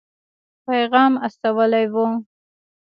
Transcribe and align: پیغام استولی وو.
پیغام 0.65 1.13
استولی 1.27 1.85
وو. 1.93 2.05